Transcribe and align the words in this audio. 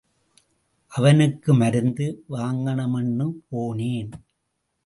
அவனுக்கு 0.91 1.53
மருந்து 1.53 2.07
வாங்கனும்னு 2.29 3.27
போனேன். 3.49 4.11